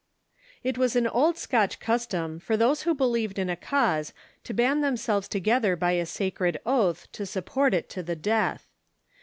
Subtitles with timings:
[0.63, 4.13] ]It w;is an old Scotch custom for those who believed in a cause
[4.45, 8.67] to band themselves together by a sacred oath to support it to the death.